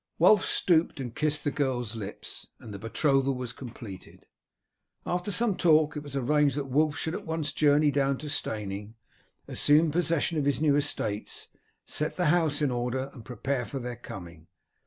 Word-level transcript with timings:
Wulf 0.17 0.43
stooped 0.45 0.99
and 0.99 1.13
kissed 1.13 1.43
the 1.43 1.51
girl's 1.51 1.95
lips, 1.95 2.47
and 2.59 2.73
the 2.73 2.79
betrothal 2.79 3.35
was 3.35 3.53
completed. 3.53 4.25
After 5.05 5.31
some 5.31 5.55
talk 5.55 5.95
it 5.95 6.01
was 6.01 6.15
arranged 6.15 6.57
that 6.57 6.65
Wulf 6.71 6.97
should 6.97 7.13
at 7.13 7.27
once 7.27 7.51
journey 7.53 7.91
down 7.91 8.17
to 8.17 8.27
Steyning, 8.27 8.95
assume 9.47 9.91
possession 9.91 10.39
of 10.39 10.45
his 10.45 10.59
new 10.59 10.75
estates, 10.75 11.49
set 11.85 12.17
the 12.17 12.25
house 12.33 12.63
in 12.63 12.71
order, 12.71 13.11
and 13.13 13.23
prepare 13.23 13.63
for 13.63 13.77
their 13.77 13.95
coming. 13.95 14.47